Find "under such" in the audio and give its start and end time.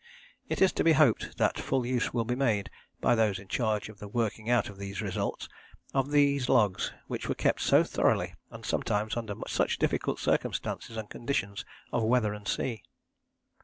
9.15-9.77